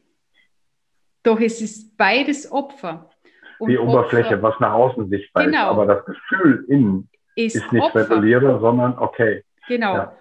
Doch 1.22 1.40
es 1.40 1.60
ist 1.60 1.96
beides 1.96 2.50
Opfer. 2.50 3.10
Und 3.58 3.70
die 3.70 3.78
Oberfläche, 3.78 4.34
Opfer, 4.34 4.42
was 4.42 4.60
nach 4.60 4.72
außen 4.72 5.08
sichtbar 5.08 5.44
genau. 5.46 5.64
ist, 5.64 5.78
aber 5.78 5.86
das 5.86 6.04
Gefühl 6.04 6.64
innen 6.68 7.08
ist, 7.34 7.56
ist 7.56 7.72
nicht 7.72 7.94
rebelliere, 7.94 8.60
sondern 8.60 8.98
okay. 8.98 9.44
Genau. 9.66 9.94
Ja. 9.94 10.16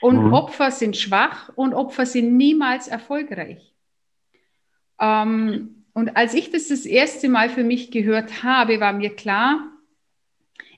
Und 0.00 0.26
mhm. 0.26 0.32
Opfer 0.32 0.70
sind 0.70 0.96
schwach 0.96 1.50
und 1.54 1.74
Opfer 1.74 2.06
sind 2.06 2.36
niemals 2.36 2.88
erfolgreich. 2.88 3.74
Ähm, 4.98 5.84
und 5.92 6.16
als 6.16 6.34
ich 6.34 6.50
das 6.50 6.68
das 6.68 6.86
erste 6.86 7.28
Mal 7.28 7.48
für 7.48 7.64
mich 7.64 7.90
gehört 7.90 8.42
habe, 8.42 8.80
war 8.80 8.92
mir 8.92 9.14
klar, 9.14 9.66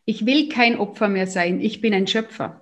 ich 0.04 0.26
will 0.26 0.48
kein 0.48 0.78
Opfer 0.78 1.08
mehr 1.08 1.26
sein, 1.26 1.60
ich 1.60 1.80
bin 1.80 1.94
ein 1.94 2.06
Schöpfer. 2.06 2.61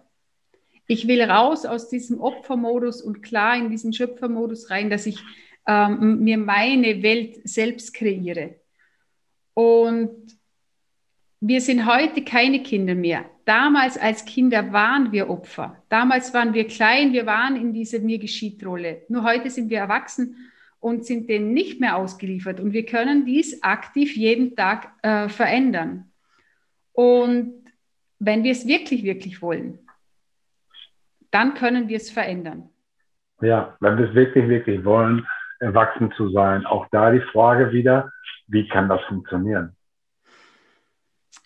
Ich 0.90 1.06
will 1.06 1.22
raus 1.22 1.66
aus 1.66 1.88
diesem 1.88 2.20
Opfermodus 2.20 3.00
und 3.00 3.22
klar 3.22 3.56
in 3.56 3.70
diesen 3.70 3.92
Schöpfermodus 3.92 4.70
rein, 4.70 4.90
dass 4.90 5.06
ich 5.06 5.20
ähm, 5.68 6.18
mir 6.24 6.36
meine 6.36 7.04
Welt 7.04 7.36
selbst 7.44 7.94
kreiere. 7.94 8.56
Und 9.54 10.36
wir 11.38 11.60
sind 11.60 11.86
heute 11.86 12.24
keine 12.24 12.64
Kinder 12.64 12.96
mehr. 12.96 13.24
Damals 13.44 13.98
als 13.98 14.24
Kinder 14.24 14.72
waren 14.72 15.12
wir 15.12 15.30
Opfer. 15.30 15.80
Damals 15.88 16.34
waren 16.34 16.54
wir 16.54 16.66
klein, 16.66 17.12
wir 17.12 17.24
waren 17.24 17.54
in 17.54 17.72
dieser 17.72 18.00
Mir 18.00 18.18
geschieht 18.18 18.66
Rolle. 18.66 19.02
Nur 19.08 19.22
heute 19.22 19.48
sind 19.48 19.70
wir 19.70 19.78
erwachsen 19.78 20.50
und 20.80 21.06
sind 21.06 21.30
dem 21.30 21.52
nicht 21.52 21.78
mehr 21.78 21.98
ausgeliefert. 21.98 22.58
Und 22.58 22.72
wir 22.72 22.84
können 22.84 23.24
dies 23.24 23.62
aktiv 23.62 24.16
jeden 24.16 24.56
Tag 24.56 24.92
äh, 25.02 25.28
verändern. 25.28 26.10
Und 26.92 27.62
wenn 28.18 28.42
wir 28.42 28.50
es 28.50 28.66
wirklich, 28.66 29.04
wirklich 29.04 29.40
wollen, 29.40 29.78
dann 31.30 31.54
können 31.54 31.88
wir 31.88 31.96
es 31.96 32.10
verändern. 32.10 32.68
Ja, 33.40 33.76
wenn 33.80 33.96
wir 33.96 34.08
es 34.08 34.14
wirklich, 34.14 34.48
wirklich 34.48 34.84
wollen, 34.84 35.26
erwachsen 35.58 36.12
zu 36.16 36.30
sein. 36.30 36.66
Auch 36.66 36.86
da 36.90 37.10
die 37.10 37.22
Frage 37.32 37.72
wieder, 37.72 38.12
wie 38.48 38.68
kann 38.68 38.88
das 38.88 39.02
funktionieren? 39.04 39.76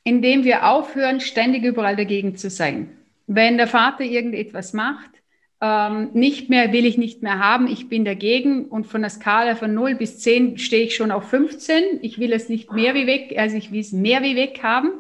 indem 0.05 0.45
wir 0.45 0.69
aufhören, 0.69 1.21
ständig 1.21 1.65
überall 1.65 1.97
dagegen 1.97 2.37
zu 2.37 2.51
sein. 2.51 2.97
Wenn 3.27 3.57
der 3.57 3.67
Vater 3.67 4.05
irgendetwas 4.05 4.75
macht, 4.75 5.11
ähm, 5.63 6.11
nicht 6.13 6.51
mehr, 6.51 6.73
will 6.73 6.85
ich 6.85 6.99
nicht 6.99 7.23
mehr 7.23 7.39
haben, 7.39 7.67
ich 7.67 7.89
bin 7.89 8.05
dagegen 8.05 8.67
und 8.67 8.87
von 8.87 9.01
der 9.01 9.11
Skala 9.11 9.57
von 9.57 9.73
0 9.73 9.95
bis 9.95 10.19
10 10.19 10.59
stehe 10.59 10.85
ich 10.85 10.95
schon 10.95 11.11
auf 11.11 11.31
15. 11.31 12.01
Ich 12.03 12.19
will 12.19 12.33
es 12.35 12.51
nicht 12.51 12.71
mehr 12.71 12.95
wie 12.95 13.07
weg, 13.07 13.35
also 13.39 13.57
ich 13.57 13.73
will 13.73 13.81
es 13.81 13.93
mehr 13.93 14.23
wie 14.23 14.37
weg 14.37 14.61
haben. 14.63 14.93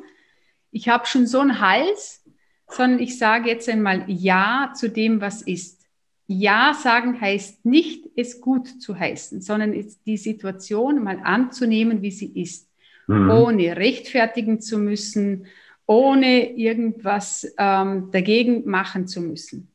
Ich 0.71 0.89
habe 0.89 1.07
schon 1.07 1.27
so 1.27 1.41
einen 1.41 1.61
Hals, 1.61 2.24
sondern 2.69 3.01
ich 3.01 3.19
sage 3.19 3.51
jetzt 3.51 3.69
einmal 3.69 4.05
Ja 4.09 4.73
zu 4.75 4.89
dem, 4.89 5.21
was 5.21 5.43
ist. 5.43 5.83
Ja 6.27 6.75
sagen 6.75 7.21
heißt 7.21 7.67
nicht, 7.67 8.07
es 8.17 8.41
gut 8.41 8.81
zu 8.81 8.99
heißen, 8.99 9.43
sondern 9.43 9.75
die 10.07 10.17
Situation 10.17 11.03
mal 11.05 11.21
anzunehmen, 11.23 12.01
wie 12.01 12.11
sie 12.11 12.33
ist 12.41 12.69
mhm. 13.07 13.31
ohne 13.31 13.77
rechtfertigen 13.77 14.61
zu 14.61 14.79
müssen, 14.79 15.47
ohne 15.87 16.51
irgendwas 16.57 17.53
ähm, 17.59 18.11
dagegen 18.11 18.69
machen 18.69 19.07
zu 19.07 19.21
müssen. 19.21 19.71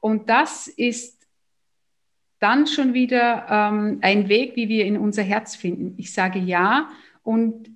Und 0.00 0.28
das 0.28 0.66
ist 0.66 1.26
dann 2.38 2.66
schon 2.66 2.94
wieder 2.94 3.46
ähm, 3.48 3.98
ein 4.02 4.28
Weg, 4.28 4.56
wie 4.56 4.68
wir 4.68 4.84
in 4.84 4.98
unser 4.98 5.22
Herz 5.22 5.56
finden. 5.56 5.94
Ich 5.96 6.12
sage 6.12 6.38
ja 6.38 6.90
und 7.22 7.70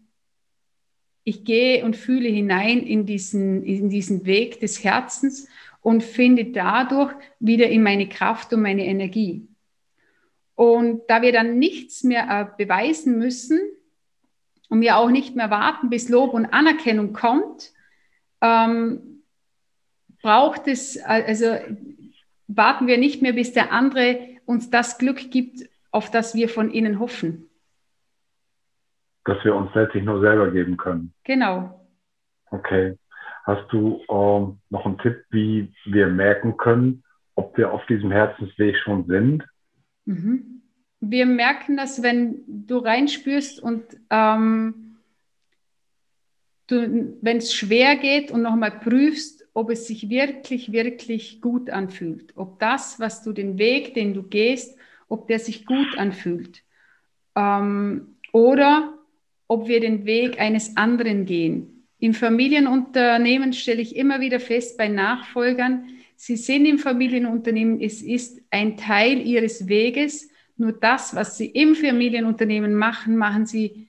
ich 1.24 1.44
gehe 1.44 1.84
und 1.84 1.96
fühle 1.96 2.28
hinein 2.28 2.80
in 2.80 3.06
diesen, 3.06 3.62
in 3.62 3.88
diesen 3.90 4.24
Weg 4.24 4.60
des 4.60 4.82
Herzens 4.82 5.48
und 5.82 6.02
finde 6.02 6.46
dadurch 6.46 7.14
wieder 7.38 7.68
in 7.68 7.82
meine 7.82 8.08
Kraft 8.08 8.52
und 8.52 8.62
meine 8.62 8.86
Energie. 8.86 9.46
Und 10.54 11.02
da 11.08 11.22
wir 11.22 11.32
dann 11.32 11.58
nichts 11.58 12.04
mehr 12.04 12.28
äh, 12.28 12.62
beweisen 12.62 13.18
müssen, 13.18 13.60
und 14.70 14.80
wir 14.80 14.96
auch 14.96 15.10
nicht 15.10 15.36
mehr 15.36 15.50
warten, 15.50 15.90
bis 15.90 16.08
Lob 16.08 16.32
und 16.32 16.46
Anerkennung 16.46 17.12
kommt, 17.12 17.72
ähm, 18.40 19.22
braucht 20.22 20.68
es, 20.68 20.96
also 20.98 21.56
warten 22.46 22.86
wir 22.86 22.96
nicht 22.96 23.20
mehr, 23.20 23.32
bis 23.32 23.52
der 23.52 23.72
andere 23.72 24.28
uns 24.46 24.70
das 24.70 24.96
Glück 24.98 25.30
gibt, 25.30 25.68
auf 25.90 26.10
das 26.10 26.34
wir 26.34 26.48
von 26.48 26.70
innen 26.70 27.00
hoffen. 27.00 27.49
Dass 29.24 29.44
wir 29.44 29.54
uns 29.54 29.74
letztlich 29.74 30.04
nur 30.04 30.20
selber 30.20 30.50
geben 30.50 30.76
können. 30.76 31.12
Genau. 31.24 31.86
Okay. 32.50 32.96
Hast 33.44 33.70
du 33.72 34.00
ähm, 34.10 34.58
noch 34.70 34.86
einen 34.86 34.98
Tipp, 34.98 35.24
wie 35.30 35.72
wir 35.86 36.06
merken 36.08 36.56
können, 36.56 37.02
ob 37.34 37.56
wir 37.56 37.72
auf 37.72 37.84
diesem 37.86 38.10
Herzensweg 38.10 38.76
schon 38.76 39.06
sind? 39.06 39.44
Mhm 40.04 40.60
wir 41.00 41.26
merken 41.26 41.76
das, 41.76 42.02
wenn 42.02 42.44
du 42.46 42.78
reinspürst 42.78 43.60
und 43.60 43.84
ähm, 44.10 44.98
wenn 46.68 47.38
es 47.38 47.52
schwer 47.52 47.96
geht 47.96 48.30
und 48.30 48.42
nochmal 48.42 48.78
prüfst, 48.78 49.48
ob 49.54 49.70
es 49.70 49.88
sich 49.88 50.08
wirklich, 50.08 50.70
wirklich 50.70 51.40
gut 51.40 51.68
anfühlt. 51.68 52.32
Ob 52.36 52.60
das, 52.60 53.00
was 53.00 53.24
du 53.24 53.32
den 53.32 53.58
Weg, 53.58 53.94
den 53.94 54.14
du 54.14 54.22
gehst, 54.22 54.78
ob 55.08 55.26
der 55.26 55.40
sich 55.40 55.66
gut 55.66 55.98
anfühlt. 55.98 56.62
Ähm, 57.34 58.14
oder 58.32 58.94
ob 59.50 59.66
wir 59.66 59.80
den 59.80 60.06
Weg 60.06 60.40
eines 60.40 60.76
anderen 60.76 61.26
gehen. 61.26 61.84
Im 61.98 62.14
Familienunternehmen 62.14 63.52
stelle 63.52 63.82
ich 63.82 63.96
immer 63.96 64.20
wieder 64.20 64.38
fest 64.38 64.78
bei 64.78 64.86
Nachfolgern, 64.86 65.86
sie 66.14 66.36
sind 66.36 66.66
im 66.66 66.78
Familienunternehmen, 66.78 67.80
es 67.80 68.00
ist 68.00 68.40
ein 68.50 68.76
Teil 68.76 69.20
ihres 69.26 69.68
Weges, 69.68 70.30
nur 70.56 70.70
das, 70.70 71.16
was 71.16 71.36
sie 71.36 71.46
im 71.46 71.74
Familienunternehmen 71.74 72.74
machen, 72.76 73.16
machen 73.16 73.44
sie 73.44 73.88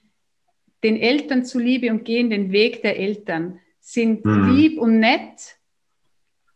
den 0.82 0.96
Eltern 0.96 1.44
zuliebe 1.44 1.92
und 1.92 2.04
gehen 2.04 2.30
den 2.30 2.50
Weg 2.50 2.82
der 2.82 2.98
Eltern, 2.98 3.60
sind 3.78 4.24
mhm. 4.24 4.56
lieb 4.56 4.80
und 4.80 4.98
nett. 4.98 5.58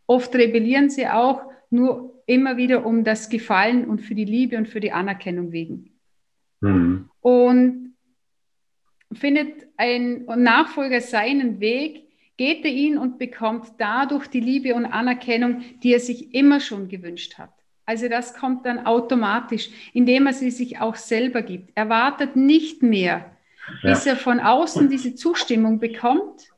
Oft 0.06 0.34
rebellieren 0.34 0.90
sie 0.90 1.06
auch, 1.06 1.42
nur 1.70 2.24
immer 2.26 2.56
wieder 2.56 2.84
um 2.84 3.04
das 3.04 3.28
Gefallen 3.28 3.84
und 3.84 4.00
für 4.00 4.16
die 4.16 4.24
Liebe 4.24 4.56
und 4.56 4.68
für 4.68 4.80
die 4.80 4.90
Anerkennung 4.90 5.52
wegen. 5.52 5.92
Mhm. 6.60 7.08
Und 7.20 7.85
findet 9.16 9.66
ein 9.76 10.24
Nachfolger 10.24 11.00
seinen 11.00 11.60
Weg, 11.60 12.06
geht 12.36 12.64
er 12.64 12.70
ihn 12.70 12.98
und 12.98 13.18
bekommt 13.18 13.72
dadurch 13.78 14.26
die 14.26 14.40
Liebe 14.40 14.74
und 14.74 14.86
Anerkennung, 14.86 15.62
die 15.82 15.92
er 15.92 16.00
sich 16.00 16.34
immer 16.34 16.60
schon 16.60 16.88
gewünscht 16.88 17.38
hat. 17.38 17.50
Also 17.86 18.08
das 18.08 18.34
kommt 18.34 18.66
dann 18.66 18.84
automatisch, 18.84 19.70
indem 19.92 20.26
er 20.26 20.32
sie 20.32 20.50
sich 20.50 20.80
auch 20.80 20.96
selber 20.96 21.42
gibt. 21.42 21.70
Er 21.74 21.88
wartet 21.88 22.34
nicht 22.34 22.82
mehr, 22.82 23.36
bis 23.82 24.04
ja. 24.04 24.12
er 24.12 24.16
von 24.16 24.40
außen 24.40 24.90
diese 24.90 25.14
Zustimmung 25.14 25.78
bekommt, 25.78 26.48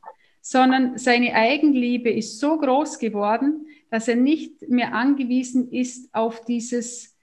sondern 0.40 0.96
seine 0.96 1.34
Eigenliebe 1.34 2.10
ist 2.10 2.40
so 2.40 2.58
groß 2.58 2.98
geworden, 2.98 3.66
dass 3.90 4.08
er 4.08 4.16
nicht 4.16 4.68
mehr 4.68 4.94
angewiesen 4.94 5.70
ist 5.70 6.14
auf 6.14 6.44
dieses, 6.44 7.16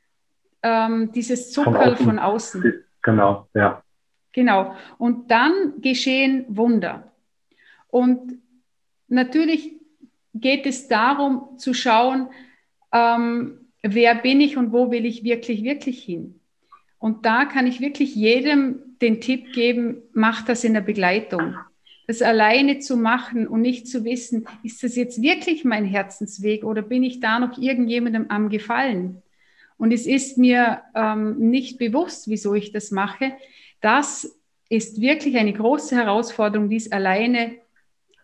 ähm, 0.61 1.11
dieses 1.11 1.51
Zuckerl 1.51 1.95
von, 1.95 2.05
von 2.05 2.19
außen. 2.19 2.83
Genau, 3.01 3.47
ja. 3.53 3.83
Genau. 4.35 4.75
Und 4.97 5.31
dann 5.31 5.79
geschehen 5.79 6.43
Wunder. 6.49 7.09
Und 7.87 8.37
natürlich 9.07 9.71
geht 10.33 10.65
es 10.65 10.89
darum 10.89 11.57
zu 11.57 11.73
schauen, 11.73 12.27
ähm, 12.91 13.59
wer 13.81 14.13
bin 14.15 14.41
ich 14.41 14.57
und 14.57 14.73
wo 14.73 14.91
will 14.91 15.05
ich 15.05 15.23
wirklich, 15.23 15.63
wirklich 15.63 16.03
hin? 16.03 16.41
Und 16.99 17.25
da 17.25 17.45
kann 17.45 17.65
ich 17.65 17.79
wirklich 17.79 18.13
jedem 18.13 18.97
den 19.01 19.21
Tipp 19.21 19.53
geben, 19.53 20.01
mach 20.11 20.41
das 20.41 20.65
in 20.65 20.73
der 20.73 20.81
Begleitung. 20.81 21.55
Das 22.05 22.21
alleine 22.21 22.79
zu 22.79 22.97
machen 22.97 23.47
und 23.47 23.61
nicht 23.61 23.87
zu 23.87 24.03
wissen, 24.03 24.45
ist 24.63 24.83
das 24.83 24.97
jetzt 24.97 25.21
wirklich 25.21 25.63
mein 25.63 25.85
Herzensweg 25.85 26.65
oder 26.65 26.81
bin 26.81 27.03
ich 27.03 27.21
da 27.21 27.39
noch 27.39 27.57
irgendjemandem 27.57 28.25
am 28.27 28.49
Gefallen? 28.49 29.21
Und 29.77 29.93
es 29.93 30.05
ist 30.05 30.37
mir 30.37 30.81
ähm, 30.93 31.37
nicht 31.37 31.77
bewusst, 31.77 32.27
wieso 32.27 32.53
ich 32.53 32.73
das 32.73 32.91
mache. 32.91 33.33
Das 33.81 34.41
ist 34.69 34.99
wirklich 34.99 35.37
eine 35.37 35.53
große 35.53 35.95
Herausforderung, 35.95 36.69
dies 36.69 36.91
alleine 36.91 37.57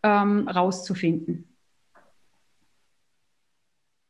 ähm, 0.04 0.48
rauszufinden. 0.48 1.48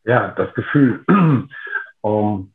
Ja, 0.04 0.32
das 0.32 0.54
Gefühl. 0.54 1.04
um, 2.02 2.54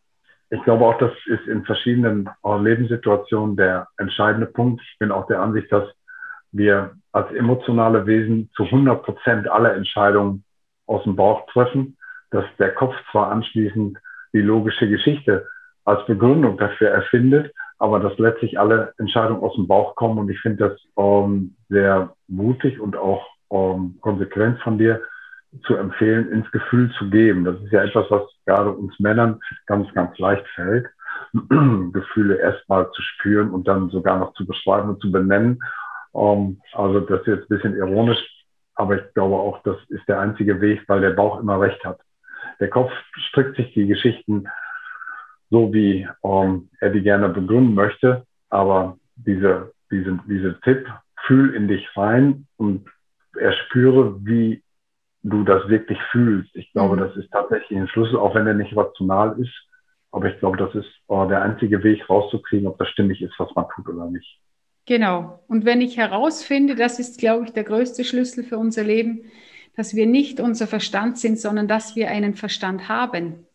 ich 0.51 0.63
glaube 0.63 0.85
auch, 0.85 0.99
das 0.99 1.13
ist 1.27 1.47
in 1.47 1.65
verschiedenen 1.65 2.29
uh, 2.45 2.57
Lebenssituationen 2.57 3.57
der 3.57 3.89
entscheidende 3.99 4.47
Punkt. 4.47 4.83
Ich 4.93 4.99
bin 4.99 5.13
auch 5.13 5.27
der 5.27 5.41
Ansicht, 5.41 5.71
dass 5.71 5.89
wir 6.53 6.97
als 7.13 7.31
emotionale 7.33 8.07
Wesen 8.07 8.51
zu 8.55 8.65
100 8.65 9.03
Prozent 9.03 9.49
alle 9.49 9.73
Entscheidungen 9.73 10.45
aus 10.87 11.03
dem 11.05 11.17
Bauch 11.17 11.47
treffen, 11.53 11.97
dass 12.31 12.45
der 12.59 12.75
Kopf 12.75 12.95
zwar 13.11 13.31
anschließend 13.31 13.99
die 14.33 14.41
logische 14.41 14.89
Geschichte 14.89 15.47
als 15.85 16.05
Begründung 16.07 16.59
dafür 16.59 16.91
erfindet, 16.91 17.53
aber 17.79 18.01
dass 18.01 18.17
letztlich 18.19 18.59
alle 18.59 18.95
Entscheidungen 18.99 19.43
aus 19.43 19.55
dem 19.55 19.69
Bauch 19.69 19.95
kommen 19.97 20.19
und 20.19 20.31
ich 20.31 20.41
finde 20.41 20.69
das 20.69 20.81
ähm, 20.97 21.57
sehr 21.69 22.15
mutig 22.29 22.81
und 22.81 22.97
auch 22.97 23.27
ähm, 23.51 23.99
konsequent 24.01 24.61
von 24.61 24.79
dir 24.79 25.01
zu 25.65 25.77
empfehlen, 25.77 26.31
ins 26.31 26.51
Gefühl 26.51 26.91
zu 26.99 27.09
geben. 27.09 27.45
Das 27.45 27.61
ist 27.63 27.73
ja 27.73 27.83
etwas, 27.83 28.11
was 28.11 28.23
gerade 28.45 28.71
uns 28.71 28.99
Männern 28.99 29.41
ganz, 29.67 29.93
ganz 29.95 30.17
leicht 30.19 30.47
fällt, 30.55 30.87
Gefühle 31.93 32.37
erstmal 32.37 32.91
zu 32.91 33.03
spüren 33.03 33.51
und 33.51 33.67
dann 33.69 33.91
sogar 33.91 34.19
noch 34.19 34.35
zu 34.35 34.47
beschreiben 34.47 34.91
und 34.91 35.01
zu 35.01 35.11
benennen. 35.11 35.61
Ähm, 36.15 36.61
also 36.73 37.01
das 37.01 37.21
ist 37.21 37.27
jetzt 37.27 37.51
ein 37.51 37.57
bisschen 37.57 37.77
ironisch, 37.77 38.19
aber 38.75 38.97
ich 38.97 39.15
glaube 39.15 39.37
auch, 39.37 39.63
das 39.63 39.77
ist 39.89 40.07
der 40.09 40.21
einzige 40.21 40.61
Weg, 40.61 40.83
weil 40.89 41.01
der 41.01 41.11
Bauch 41.11 41.41
immer 41.41 41.61
recht 41.61 41.83
hat. 41.85 42.01
Der 42.61 42.69
Kopf 42.69 42.91
strickt 43.29 43.57
sich 43.57 43.73
die 43.75 43.87
Geschichten 43.87 44.47
so, 45.51 45.73
wie 45.73 46.09
ähm, 46.25 46.69
er 46.81 46.91
die 46.91 47.03
gerne 47.03 47.29
begründen 47.29 47.75
möchte, 47.75 48.25
aber 48.51 48.99
diese, 49.17 49.73
diese, 49.91 50.19
diese 50.27 50.61
Tipp, 50.63 50.87
fühl 51.27 51.55
in 51.55 51.69
dich 51.69 51.85
rein 51.97 52.47
und 52.57 52.87
erspüre, 53.39 54.25
wie 54.25 54.63
du 55.23 55.43
das 55.43 55.69
wirklich 55.69 55.99
fühlst. 56.13 56.55
Ich 56.55 56.73
glaube, 56.73 56.97
mhm. 56.97 57.01
das 57.01 57.17
ist 57.17 57.31
tatsächlich 57.31 57.79
ein 57.79 57.89
Schlüssel, 57.89 58.17
auch 58.17 58.35
wenn 58.35 58.47
er 58.47 58.55
nicht 58.55 58.77
rational 58.77 59.39
ist. 59.41 59.53
Aber 60.13 60.33
ich 60.33 60.39
glaube, 60.39 60.57
das 60.57 60.75
ist 60.75 60.89
oh, 61.09 61.27
der 61.27 61.43
einzige 61.43 61.83
Weg 61.83 62.09
rauszukriegen, 62.09 62.67
ob 62.67 62.79
das 62.79 62.89
stimmig 62.89 63.21
ist, 63.21 63.35
was 63.39 63.55
man 63.55 63.67
tut 63.75 63.89
oder 63.89 64.09
nicht. 64.09 64.41
Genau. 64.87 65.41
Und 65.49 65.65
wenn 65.65 65.81
ich 65.81 65.97
herausfinde, 65.97 66.77
das 66.77 67.01
ist, 67.01 67.19
glaube 67.19 67.45
ich, 67.45 67.53
der 67.53 67.65
größte 67.65 68.05
Schlüssel 68.05 68.45
für 68.45 68.57
unser 68.57 68.85
Leben, 68.85 69.25
dass 69.77 69.95
wir 69.95 70.07
nicht 70.07 70.41
unser 70.41 70.67
Verstand 70.67 71.19
sind, 71.19 71.39
sondern 71.39 71.69
dass 71.69 71.97
wir 71.97 72.09
einen 72.09 72.35
Verstand 72.35 72.89
haben. 72.89 73.47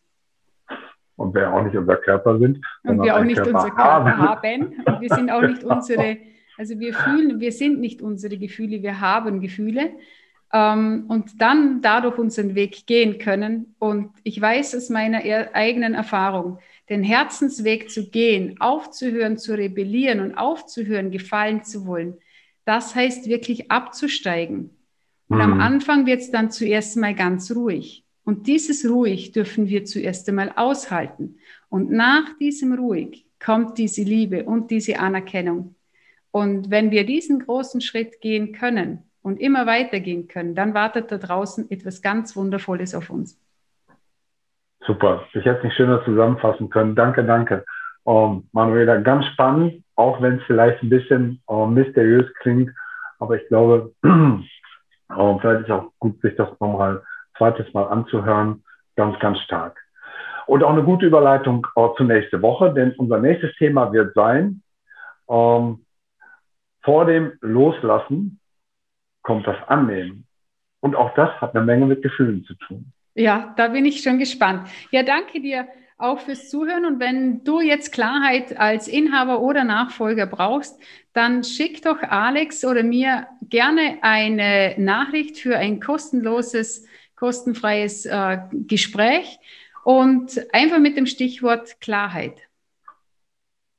Und 1.21 1.35
wir 1.35 1.53
auch 1.53 1.63
nicht 1.63 1.75
unser 1.75 1.97
Körper 1.97 2.39
sind. 2.39 2.65
Und 2.83 3.01
wir 3.01 3.15
auch 3.15 3.23
nicht 3.23 3.37
Körper 3.37 3.59
unser 3.59 3.69
Körper 3.69 4.17
haben. 4.17 4.19
haben. 4.19 4.83
Und 4.85 5.01
wir 5.01 5.09
sind 5.09 5.31
auch 5.31 5.41
nicht 5.41 5.63
unsere, 5.63 6.17
also 6.57 6.79
wir 6.79 6.93
fühlen, 6.93 7.39
wir 7.39 7.51
sind 7.51 7.79
nicht 7.79 8.01
unsere 8.01 8.37
Gefühle, 8.37 8.81
wir 8.81 8.99
haben 8.99 9.41
Gefühle. 9.41 9.91
Ähm, 10.53 11.05
und 11.07 11.41
dann 11.41 11.81
dadurch 11.81 12.17
unseren 12.17 12.55
Weg 12.55 12.85
gehen 12.85 13.17
können. 13.19 13.75
Und 13.79 14.09
ich 14.23 14.41
weiß 14.41 14.75
aus 14.75 14.89
meiner 14.89 15.21
eigenen 15.53 15.93
Erfahrung, 15.93 16.59
den 16.89 17.03
Herzensweg 17.03 17.89
zu 17.89 18.09
gehen, 18.09 18.59
aufzuhören 18.59 19.37
zu 19.37 19.53
rebellieren 19.53 20.19
und 20.19 20.35
aufzuhören, 20.35 21.09
gefallen 21.09 21.63
zu 21.63 21.85
wollen, 21.85 22.17
das 22.65 22.95
heißt 22.95 23.29
wirklich 23.29 23.71
abzusteigen. 23.71 24.71
Und 25.29 25.39
am 25.39 25.61
Anfang 25.61 26.05
wird 26.05 26.19
es 26.19 26.29
dann 26.29 26.51
zuerst 26.51 26.97
mal 26.97 27.15
ganz 27.15 27.55
ruhig. 27.55 28.03
Und 28.23 28.47
dieses 28.47 28.87
ruhig 28.89 29.31
dürfen 29.31 29.67
wir 29.67 29.85
zuerst 29.85 30.27
einmal 30.29 30.51
aushalten. 30.55 31.37
Und 31.69 31.91
nach 31.91 32.37
diesem 32.39 32.73
ruhig 32.73 33.25
kommt 33.43 33.77
diese 33.77 34.03
Liebe 34.03 34.43
und 34.43 34.69
diese 34.71 34.99
Anerkennung. 34.99 35.75
Und 36.31 36.69
wenn 36.69 36.91
wir 36.91 37.05
diesen 37.05 37.39
großen 37.39 37.81
Schritt 37.81 38.21
gehen 38.21 38.53
können 38.53 39.03
und 39.21 39.39
immer 39.39 39.65
weitergehen 39.65 40.27
können, 40.27 40.55
dann 40.55 40.73
wartet 40.73 41.11
da 41.11 41.17
draußen 41.17 41.69
etwas 41.69 42.01
ganz 42.01 42.35
Wundervolles 42.35 42.95
auf 42.95 43.09
uns. 43.09 43.39
Super. 44.85 45.27
Ich 45.33 45.45
hätte 45.45 45.57
es 45.57 45.63
nicht 45.63 45.75
schöner 45.75 46.03
zusammenfassen 46.05 46.69
können. 46.69 46.95
Danke, 46.95 47.23
danke. 47.23 47.65
Um, 48.03 48.47
Manuela, 48.51 48.97
ganz 48.97 49.25
spannend, 49.27 49.83
auch 49.95 50.21
wenn 50.21 50.37
es 50.37 50.43
vielleicht 50.47 50.81
ein 50.81 50.89
bisschen 50.89 51.39
um, 51.45 51.73
mysteriös 51.73 52.25
klingt. 52.39 52.71
Aber 53.19 53.39
ich 53.39 53.47
glaube, 53.47 53.93
um, 54.01 54.47
vielleicht 55.41 55.65
ist 55.65 55.71
auch 55.71 55.91
gut, 55.99 56.19
sich 56.21 56.35
das 56.35 56.49
nochmal 56.59 57.03
zweites 57.41 57.73
Mal 57.73 57.85
anzuhören. 57.85 58.63
Ganz, 58.95 59.17
ganz 59.19 59.39
stark. 59.39 59.79
Und 60.45 60.63
auch 60.63 60.73
eine 60.73 60.83
gute 60.83 61.07
Überleitung 61.07 61.65
uh, 61.75 61.89
zur 61.95 62.05
nächste 62.05 62.41
Woche, 62.41 62.71
denn 62.71 62.91
unser 62.97 63.17
nächstes 63.17 63.55
Thema 63.55 63.91
wird 63.91 64.13
sein, 64.13 64.61
um, 65.25 65.85
vor 66.83 67.05
dem 67.05 67.33
Loslassen 67.41 68.39
kommt 69.23 69.47
das 69.47 69.57
Annehmen. 69.67 70.27
Und 70.81 70.95
auch 70.95 71.13
das 71.15 71.29
hat 71.41 71.55
eine 71.55 71.65
Menge 71.65 71.85
mit 71.85 72.03
Gefühlen 72.03 72.43
zu 72.43 72.53
tun. 72.55 72.91
Ja, 73.15 73.53
da 73.57 73.69
bin 73.69 73.85
ich 73.85 74.03
schon 74.03 74.19
gespannt. 74.19 74.67
Ja, 74.91 75.03
danke 75.03 75.41
dir 75.41 75.67
auch 75.97 76.19
fürs 76.19 76.49
Zuhören. 76.49 76.85
Und 76.85 76.99
wenn 76.99 77.43
du 77.43 77.61
jetzt 77.61 77.91
Klarheit 77.91 78.59
als 78.59 78.87
Inhaber 78.87 79.41
oder 79.41 79.63
Nachfolger 79.63 80.25
brauchst, 80.25 80.79
dann 81.13 81.43
schick 81.43 81.81
doch 81.83 82.01
Alex 82.01 82.65
oder 82.65 82.83
mir 82.83 83.27
gerne 83.49 83.99
eine 84.01 84.75
Nachricht 84.77 85.37
für 85.37 85.57
ein 85.57 85.79
kostenloses, 85.79 86.87
kostenfreies 87.21 88.07
äh, 88.07 88.39
Gespräch 88.67 89.37
und 89.83 90.41
einfach 90.51 90.79
mit 90.79 90.97
dem 90.97 91.05
Stichwort 91.05 91.79
Klarheit. 91.79 92.33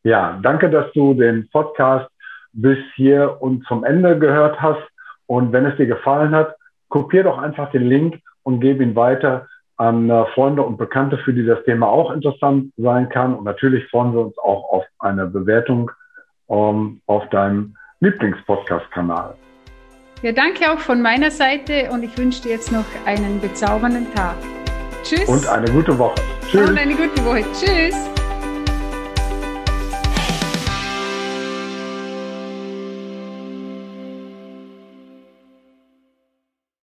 Ja, 0.04 0.38
danke, 0.40 0.70
dass 0.70 0.92
du 0.92 1.14
den 1.14 1.48
Podcast 1.50 2.08
bis 2.52 2.78
hier 2.94 3.38
und 3.40 3.64
zum 3.66 3.82
Ende 3.82 4.16
gehört 4.16 4.62
hast. 4.62 4.82
Und 5.26 5.52
wenn 5.52 5.66
es 5.66 5.76
dir 5.76 5.86
gefallen 5.86 6.32
hat, 6.32 6.54
kopier 6.88 7.24
doch 7.24 7.38
einfach 7.38 7.72
den 7.72 7.88
Link 7.88 8.20
und 8.44 8.60
gebe 8.60 8.84
ihn 8.84 8.94
weiter 8.94 9.48
an 9.76 10.08
äh, 10.08 10.24
Freunde 10.34 10.62
und 10.62 10.76
Bekannte, 10.76 11.18
für 11.18 11.32
die 11.32 11.44
das 11.44 11.64
Thema 11.64 11.88
auch 11.88 12.12
interessant 12.12 12.72
sein 12.76 13.08
kann. 13.08 13.34
Und 13.34 13.44
natürlich 13.44 13.88
freuen 13.90 14.12
wir 14.12 14.20
uns 14.20 14.38
auch 14.38 14.70
auf 14.70 14.84
eine 15.00 15.26
Bewertung 15.26 15.90
ähm, 16.48 17.00
auf 17.06 17.28
deinem 17.30 17.76
Lieblingspodcast-Kanal. 17.98 19.34
Ja, 20.22 20.30
danke 20.30 20.72
auch 20.72 20.78
von 20.78 21.02
meiner 21.02 21.32
Seite 21.32 21.90
und 21.90 22.04
ich 22.04 22.16
wünsche 22.16 22.42
dir 22.42 22.52
jetzt 22.52 22.70
noch 22.70 22.84
einen 23.06 23.40
bezaubernden 23.40 24.06
Tag. 24.14 24.36
Tschüss. 25.02 25.24
Und 25.24 25.48
eine 25.48 25.68
gute 25.68 25.98
Woche. 25.98 26.14
Tschüss. 26.48 26.68
Und 26.68 26.78
eine 26.78 26.94
gute 26.94 27.24
Woche. 27.24 27.44
Tschüss. 27.52 28.11